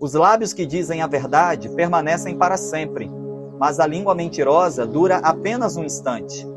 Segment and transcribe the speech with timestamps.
[0.00, 3.10] Os lábios que dizem a verdade permanecem para sempre,
[3.58, 6.48] mas a língua mentirosa dura apenas um instante.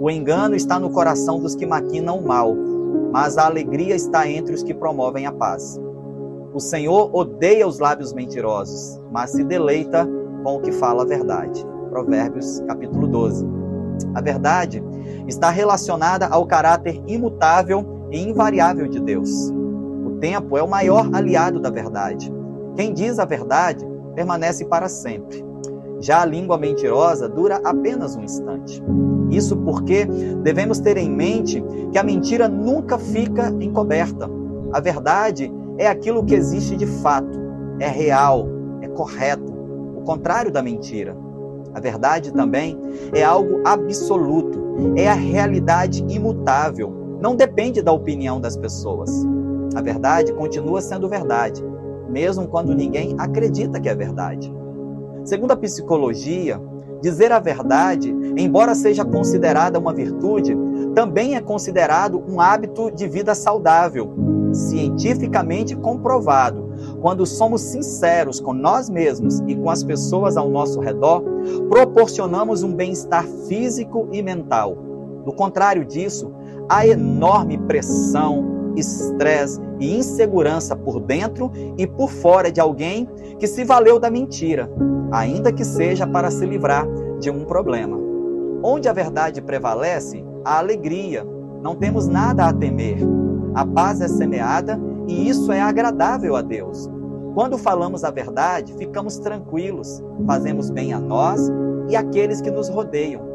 [0.00, 2.56] O engano está no coração dos que maquinam o mal,
[3.12, 5.78] mas a alegria está entre os que promovem a paz.
[6.54, 10.08] O Senhor odeia os lábios mentirosos, mas se deleita
[10.42, 11.62] com o que fala a verdade.
[11.90, 13.46] Provérbios capítulo 12.
[14.14, 14.82] A verdade
[15.26, 19.50] está relacionada ao caráter imutável e invariável de Deus.
[20.06, 22.37] O tempo é o maior aliado da verdade.
[22.78, 23.84] Quem diz a verdade
[24.14, 25.44] permanece para sempre.
[25.98, 28.80] Já a língua mentirosa dura apenas um instante.
[29.32, 30.04] Isso porque
[30.44, 31.60] devemos ter em mente
[31.90, 34.30] que a mentira nunca fica encoberta.
[34.72, 37.36] A verdade é aquilo que existe de fato,
[37.80, 38.46] é real,
[38.80, 39.52] é correto,
[39.96, 41.16] o contrário da mentira.
[41.74, 42.78] A verdade também
[43.12, 49.10] é algo absoluto, é a realidade imutável, não depende da opinião das pessoas.
[49.74, 51.60] A verdade continua sendo verdade,
[52.08, 54.52] mesmo quando ninguém acredita que é verdade.
[55.24, 56.60] Segundo a psicologia,
[57.02, 60.56] dizer a verdade, embora seja considerada uma virtude,
[60.94, 64.10] também é considerado um hábito de vida saudável,
[64.52, 66.68] cientificamente comprovado.
[67.00, 71.22] Quando somos sinceros com nós mesmos e com as pessoas ao nosso redor,
[71.68, 74.76] proporcionamos um bem-estar físico e mental.
[75.24, 76.32] Do contrário disso,
[76.68, 83.64] há enorme pressão, estresse e insegurança por dentro e por fora de alguém que se
[83.64, 84.70] valeu da mentira,
[85.10, 86.86] ainda que seja para se livrar
[87.20, 87.98] de um problema.
[88.62, 91.24] Onde a verdade prevalece, a alegria.
[91.62, 92.98] Não temos nada a temer.
[93.54, 96.88] A paz é semeada e isso é agradável a Deus.
[97.34, 101.40] Quando falamos a verdade, ficamos tranquilos, fazemos bem a nós
[101.88, 103.27] e àqueles que nos rodeiam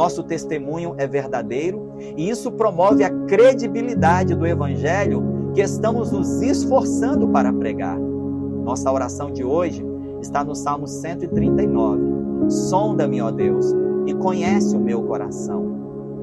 [0.00, 7.28] nosso testemunho é verdadeiro e isso promove a credibilidade do Evangelho que estamos nos esforçando
[7.28, 7.98] para pregar.
[7.98, 9.84] Nossa oração de hoje
[10.22, 12.00] está no Salmo 139.
[12.48, 13.74] Sonda-me, ó Deus,
[14.06, 15.70] e conhece o meu coração.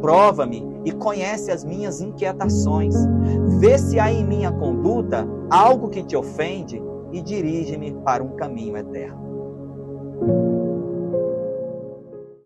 [0.02, 2.96] Prova-me e conhece as minhas inquietações.
[3.60, 8.76] Vê se há em minha conduta algo que te ofende e dirige-me para um caminho
[8.76, 9.28] eterno.